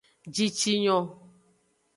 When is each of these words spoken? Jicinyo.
Jicinyo. 0.33 0.97